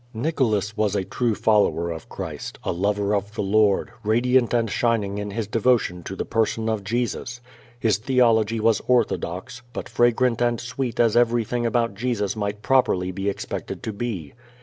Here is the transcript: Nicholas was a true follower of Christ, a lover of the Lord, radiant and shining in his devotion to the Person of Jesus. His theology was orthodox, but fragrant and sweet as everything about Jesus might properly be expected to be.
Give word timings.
Nicholas 0.15 0.75
was 0.75 0.95
a 0.95 1.03
true 1.03 1.35
follower 1.35 1.91
of 1.91 2.09
Christ, 2.09 2.57
a 2.63 2.71
lover 2.71 3.13
of 3.13 3.35
the 3.35 3.43
Lord, 3.43 3.91
radiant 4.03 4.51
and 4.51 4.67
shining 4.67 5.19
in 5.19 5.29
his 5.29 5.45
devotion 5.45 6.01
to 6.05 6.15
the 6.15 6.25
Person 6.25 6.67
of 6.69 6.83
Jesus. 6.83 7.39
His 7.79 7.99
theology 7.99 8.59
was 8.59 8.81
orthodox, 8.87 9.61
but 9.73 9.87
fragrant 9.87 10.41
and 10.41 10.59
sweet 10.59 10.99
as 10.99 11.15
everything 11.15 11.67
about 11.67 11.93
Jesus 11.93 12.35
might 12.35 12.63
properly 12.63 13.11
be 13.11 13.29
expected 13.29 13.83
to 13.83 13.93
be. 13.93 14.33